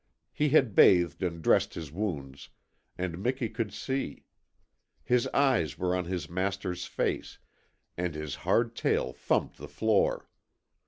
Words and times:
He 0.33 0.49
had 0.49 0.73
bathed 0.73 1.21
and 1.21 1.43
dressed 1.43 1.75
his 1.75 1.91
wounds, 1.91 2.49
and 2.97 3.21
Miki 3.21 3.49
could 3.49 3.71
see. 3.71 4.23
His 5.03 5.27
eyes 5.27 5.77
were 5.77 5.95
on 5.95 6.05
his 6.05 6.27
master's 6.27 6.85
face, 6.87 7.37
and 7.95 8.15
his 8.15 8.33
hard 8.41 8.75
tail 8.75 9.13
thumped 9.13 9.57
the 9.57 9.67
floor. 9.67 10.27